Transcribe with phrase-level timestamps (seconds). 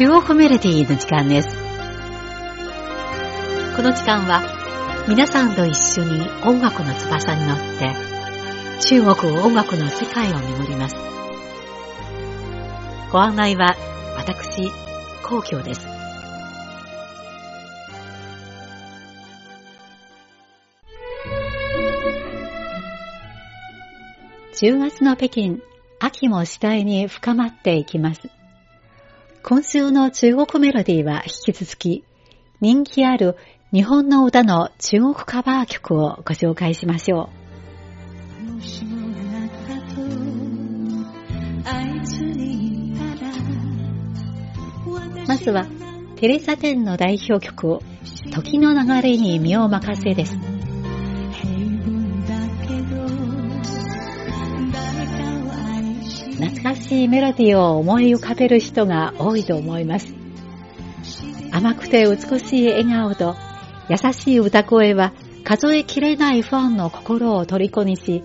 [0.00, 1.48] 中国メロディーの時間です。
[3.76, 4.40] この時間は
[5.06, 7.94] 皆さんと一緒に音楽の翼に乗って
[8.80, 10.96] 中国音楽の世界を巡ります。
[13.12, 13.76] ご案内は
[14.16, 14.70] 私、
[15.22, 15.86] 皇居です。
[24.64, 25.58] 10月の北京、
[25.98, 28.39] 秋も次第に深まっていきます。
[29.42, 32.04] 今週の中国メロディーは引き続き、
[32.60, 33.36] 人気ある
[33.72, 37.40] 日本の歌の中国カバー曲をご紹介しましょう。
[45.26, 45.66] まずは、
[46.16, 47.82] テレサテンの代表曲を、
[48.32, 50.49] 時の流れに身を任せです。
[56.40, 60.14] 懐かしいメロディーを思い浮かべる人が多いと思います。
[61.52, 63.36] 甘くて美しい笑顔と
[63.90, 65.12] 優しい歌声は
[65.44, 68.22] 数えきれないファンの心を虜にし、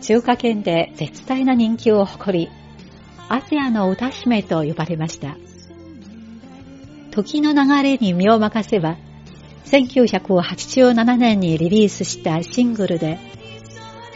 [0.00, 2.50] 中華圏で絶大な人気を誇り、
[3.28, 5.36] アジアの歌姫と呼ばれました。
[7.12, 8.96] 時の流れに身を任せば、
[9.66, 13.18] 1987年にリリースしたシングルで、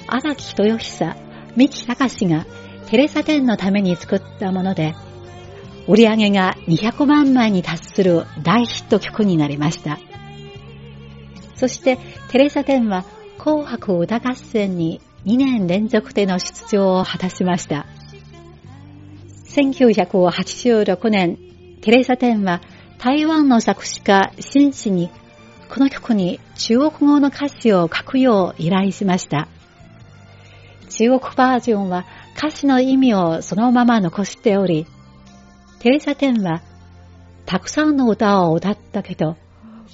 [0.08, 1.16] 荒木豊久、
[1.56, 2.46] 三木隆が
[2.90, 4.96] テレサ店のために作ったもので、
[5.86, 10.00] 売り上げが200万枚に達する大ヒット曲になりました。
[11.54, 11.98] そして
[12.30, 13.04] テレサ店は
[13.38, 17.86] 紅白歌合戦に2年連続での出場を果たしました。
[19.46, 21.38] 1986年、
[21.82, 22.60] テレサ店は
[22.98, 25.10] 台湾の作詞家シン氏に
[25.68, 29.46] この曲に中国語の歌詞を書くよう依頼しました。
[31.00, 32.04] 中国バージョンは
[32.36, 34.86] 歌詞の意味をそのまま残しており、
[35.78, 36.60] テレサ・テンは、
[37.46, 39.38] たくさんの歌を歌ったけど、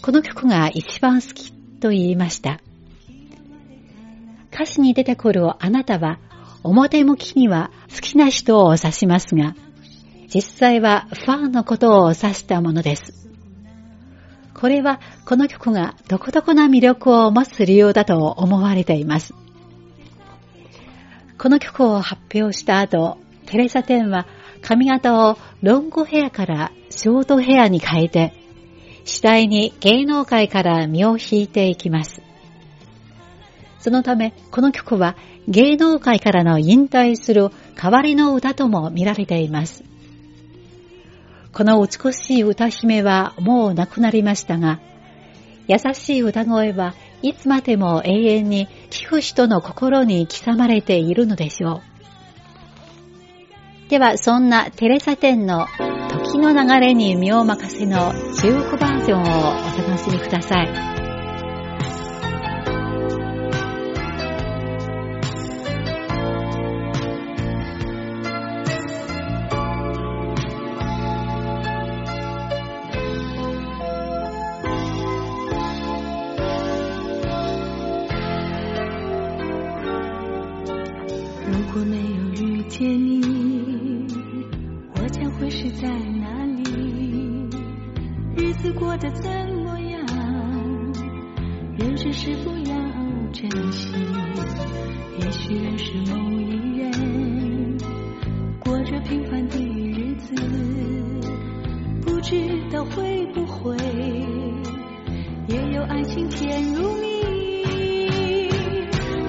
[0.03, 2.61] この曲が一番好きと言いました。
[4.53, 6.19] 歌詞に出てくるあなたは、
[6.65, 9.55] 表向きには好きな人を指しますが、
[10.35, 13.29] 実際はファンのことを指したものです。
[14.55, 19.46] これはこの曲が独特な魅力を持つ理由だと思われています。
[21.39, 24.27] この曲を発表した後、テレサ・テンは
[24.63, 28.33] 髪型をロングヘアからショートヘアに変えて、
[29.05, 32.23] 次第に芸能界から身を引いていきます。
[33.79, 35.17] そのため、この曲は
[35.47, 39.85] 芸能界からの引退する代わりの歌とも見られています。
[41.53, 44.81] この美しい歌姫はもう亡くなりましたが、
[45.69, 51.83] 優しい歌声はいつまでも永遠に聞く人の心に刻まれているのでしょ
[53.87, 53.89] う。
[53.89, 55.67] では、そんなテレサ店の
[56.09, 61.06] 時の流れに身を任せの中国バージョンをお楽しみください。
[102.47, 103.77] 知道会不会
[105.49, 108.49] 也有爱情甜如蜜？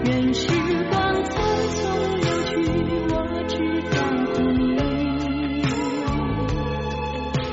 [0.05, 0.47] 任时
[0.91, 1.31] 光匆
[1.73, 1.81] 匆
[2.21, 2.53] 流去
[3.09, 3.13] 我
[3.47, 3.57] 只
[3.89, 4.77] 在乎你。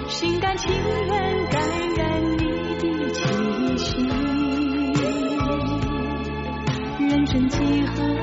[0.06, 1.08] 心甘情愿
[1.48, 1.56] 感
[1.96, 2.44] 染你
[2.80, 3.18] 的气
[3.78, 4.06] 息
[7.08, 8.13] 人生几何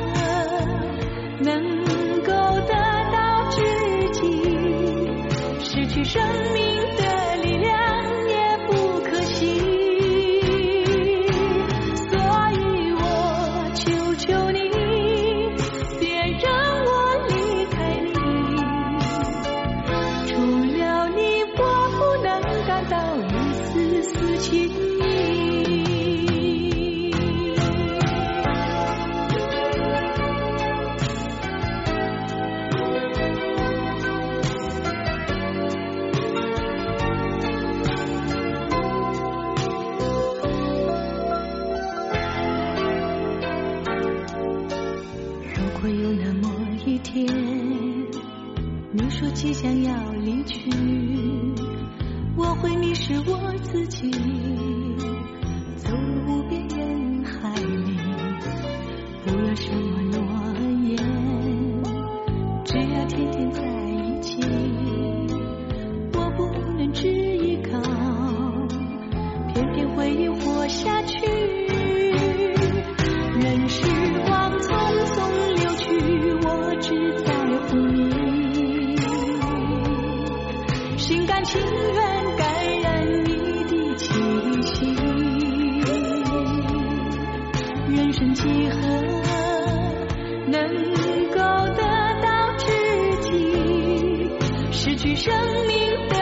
[95.12, 96.21] 失去生命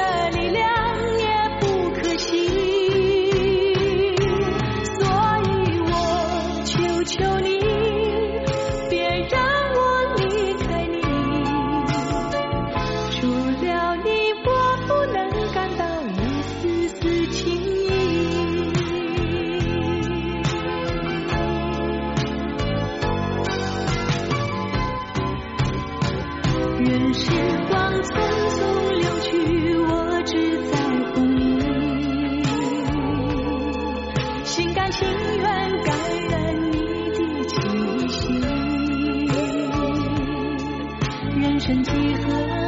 [41.42, 41.92] 人生几
[42.24, 42.59] 何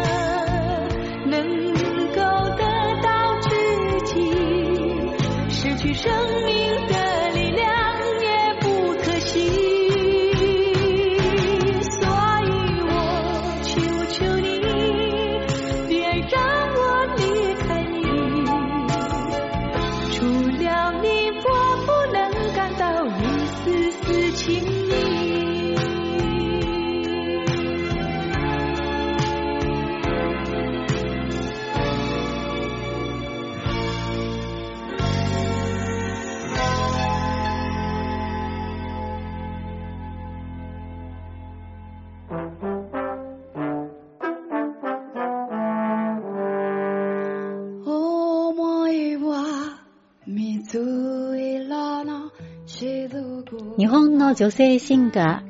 [54.41, 55.43] 女性シンガ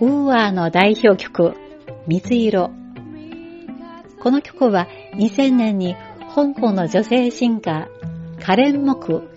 [0.00, 1.52] ー、ウーアーの代表曲、
[2.06, 2.70] 水色。
[4.22, 5.96] この曲は2000年に
[6.34, 9.28] 香港の女性シンガー、カレン・モク、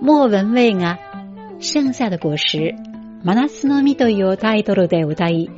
[0.00, 1.00] モー・ウェンウェイが、
[1.58, 2.76] 剩下的果實、
[3.24, 5.50] 真夏の実というタイトルで歌い、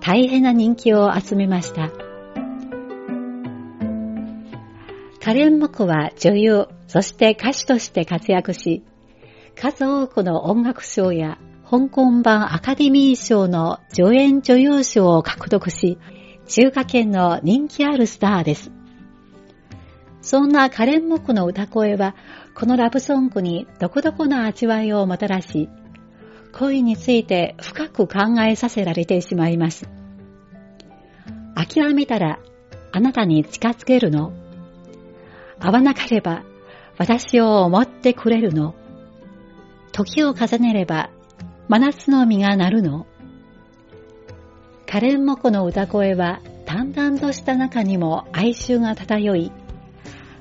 [0.00, 1.90] 大変な人気を集めました。
[5.18, 8.84] カレン・モクは女優、そして歌手として活躍し、
[9.56, 11.36] 数多くの音楽賞や
[11.70, 15.98] 香港版アカデミー賞の助演女優賞を獲得し、
[16.48, 18.72] 中華圏の人気あるスターです。
[20.20, 22.16] そんなカレン・モクの歌声は、
[22.56, 25.68] このラブソングに独特の味わいをもたらし、
[26.52, 29.88] 恋について深く考えさせられてしまいます。
[31.54, 32.40] 諦めたら
[32.90, 34.32] あなたに近づけるの
[35.60, 36.42] 会わなければ
[36.98, 38.74] 私を思ってくれるの
[39.92, 41.10] 時を重ねれば
[41.70, 43.06] 真夏の実がなるの？
[44.88, 49.52] カレンモコの歌声は淡々とした中にも哀愁が漂い、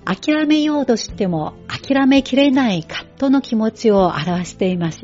[0.06, 5.02] 諦めようとしても諦めきれない葛藤の気持ちを表しています。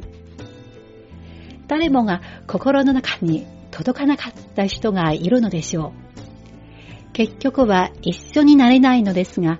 [1.67, 5.93] 誰もが心の中に届かなかった人がいるのでしょ
[7.07, 7.11] う。
[7.13, 9.59] 結局は一緒になれないのですが、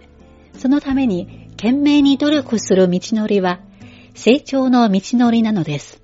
[0.58, 3.60] そのために懸命に努力する道のりは
[4.16, 6.02] 成長の道のりなのです。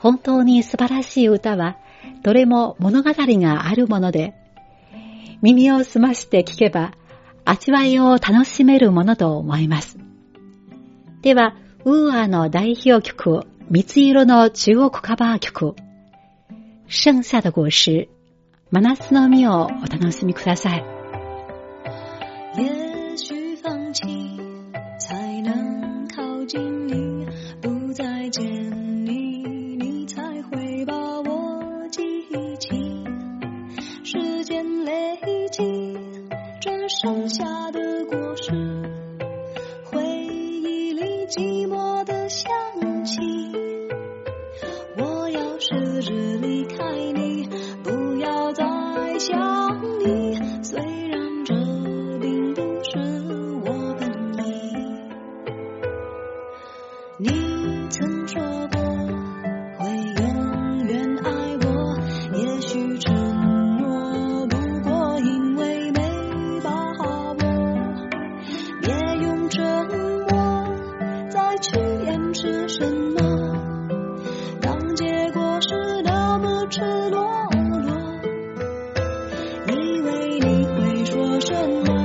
[0.00, 1.76] 本当に素晴らしい歌は、
[2.22, 4.34] どれも物語があるもので、
[5.42, 6.92] 耳を澄まして聞けば、
[7.44, 9.98] 味わいを楽しめるものと思います。
[11.20, 11.54] では、
[11.84, 15.74] ウーアの代表曲、三色の中国カバー曲、
[16.88, 18.08] 剩下的果實、
[18.70, 20.84] 真夏の実をお楽しみください。
[22.56, 24.06] 也许放弃
[24.98, 26.79] 才能靠近
[41.30, 42.50] 寂寞的香
[43.04, 43.49] 气。
[81.10, 81.99] 说什么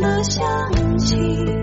[0.00, 1.59] 的香气。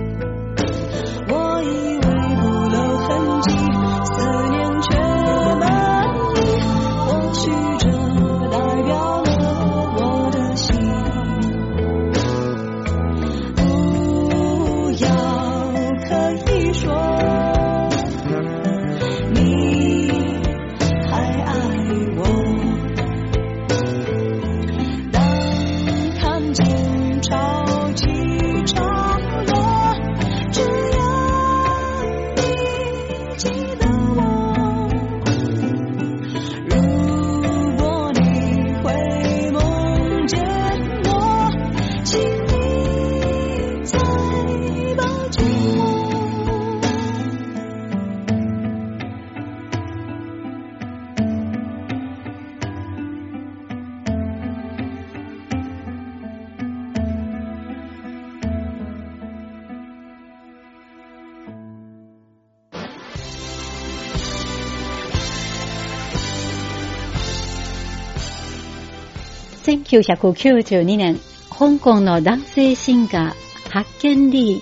[70.00, 74.62] 1992年、香港の男性シンガー、発見リ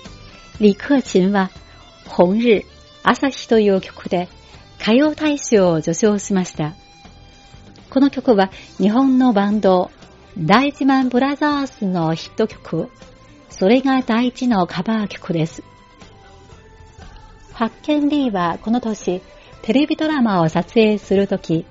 [0.58, 1.50] 李克勤は、
[2.06, 2.64] 本日、
[3.02, 4.28] 朝日という曲で
[4.80, 6.74] 歌謡大賞を受賞しました。
[7.90, 9.90] この曲は日本のバンド、
[10.38, 12.90] 大自慢ブラザーズのヒット曲、
[13.48, 15.62] それが大事のカバー曲です。
[17.52, 19.22] 発見リーはこの年、
[19.62, 21.64] テレビドラマを撮影するとき、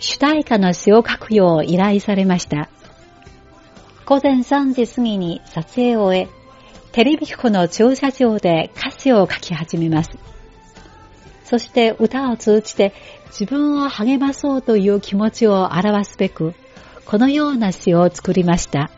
[0.00, 2.70] 主題歌の詩を書くよう依頼されました。
[4.08, 6.28] 午前3時過ぎに撮影を終え、
[6.92, 10.12] テレビ局の駐車場で歌詞を書き始めます。
[11.44, 12.94] そして歌を通じて
[13.26, 16.54] 自分を励まそうという気持ちを表すべく、
[17.04, 18.90] このような詩を作りました。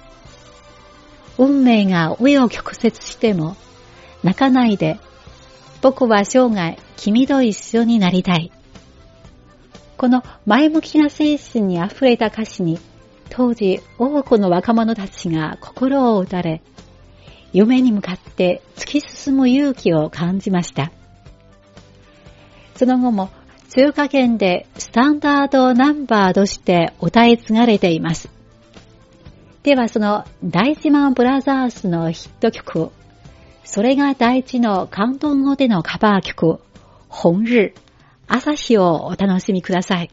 [1.38, 3.56] 運命が紆余曲折しても、
[4.22, 5.00] 泣かないで、
[5.82, 8.52] 僕は生涯君と一緒になりたい。
[9.96, 12.78] この前向きな精神に溢れた歌詞に、
[13.30, 16.62] 当時多くの若者たちが心を打たれ、
[17.52, 20.92] 夢に向かって突き進む勇気を感じました。
[22.76, 23.30] その後も
[23.70, 28.28] 中華圏でスタンダードナンバーとして歌い継がれています。
[29.62, 32.90] ではその大自慢ブラザーズのヒット曲、
[33.62, 36.60] それが大事の関東語でのカバー曲、
[37.08, 37.74] 本日、
[38.26, 40.10] 朝日をお楽しみください。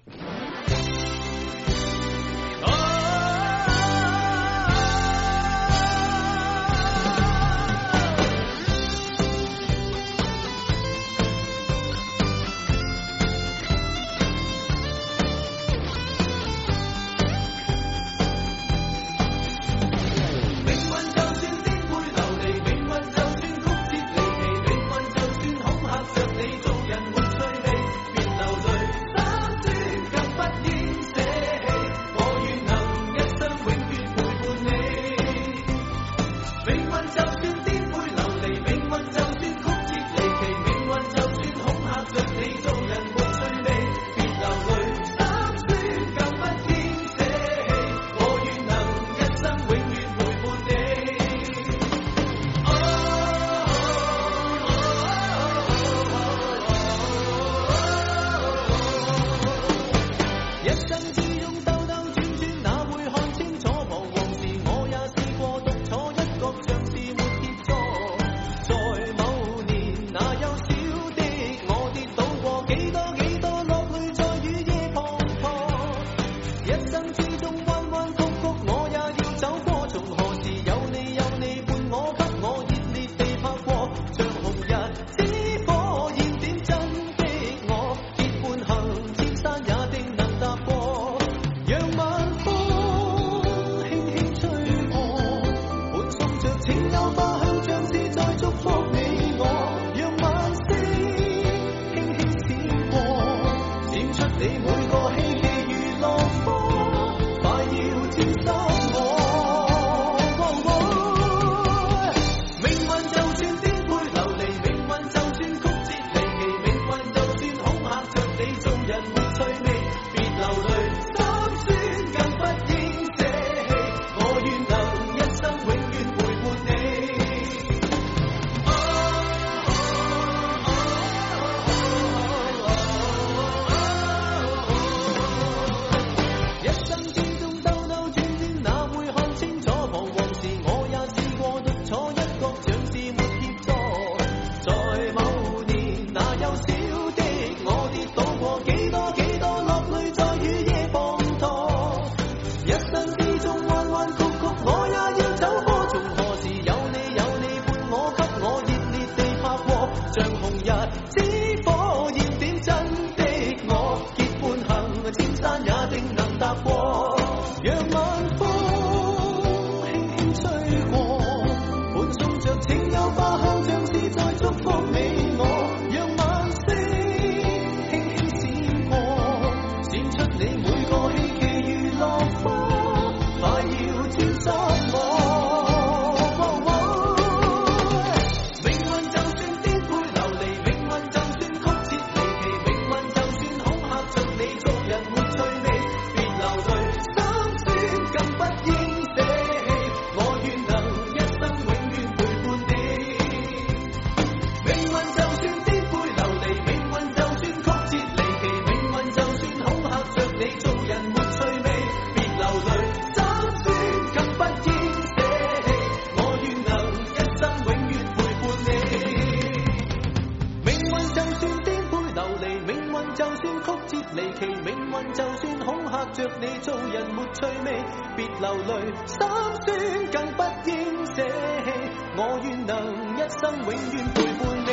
[224.13, 227.83] 离奇，命运就算恐吓着你，做人没趣味，
[228.15, 229.67] 别流泪，心酸
[230.11, 231.67] 更不应舍弃，
[232.15, 232.77] 我愿能
[233.15, 234.69] 一生永远陪伴你。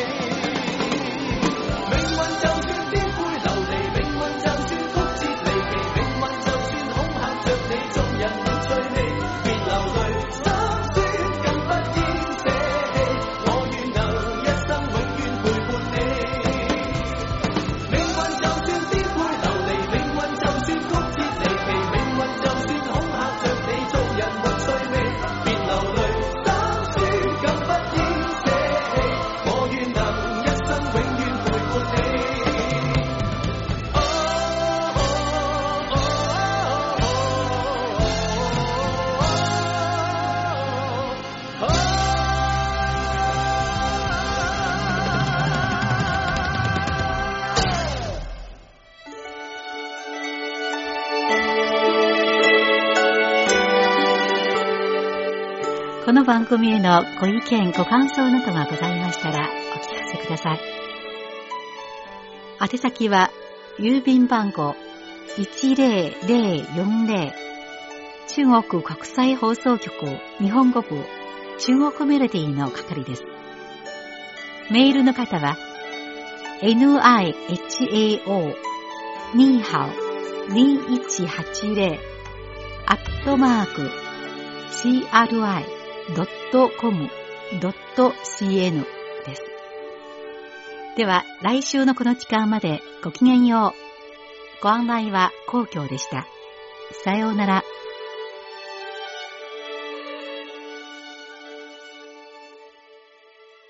[1.90, 2.74] 命运就
[56.35, 60.61] 番組へのご意見、ご感想などがございましたらお聞かせください。
[62.61, 63.31] 宛先は、
[63.79, 64.75] 郵便番号
[65.37, 67.33] 10040
[68.27, 69.94] 中国国際放送局
[70.40, 71.05] 日本語部
[71.61, 73.23] 中国メロディーの係です。
[74.73, 75.57] メールの方は、
[76.62, 77.33] nihao
[79.37, 81.97] ニーハオ2180
[82.87, 83.88] アットマーク
[84.73, 87.11] CRI .com.cn
[89.27, 89.43] です。
[90.97, 93.75] では、来週のこの時間までごきげんよ
[94.61, 94.62] う。
[94.62, 96.27] ご案内は皇居でした。
[97.05, 97.64] さようなら。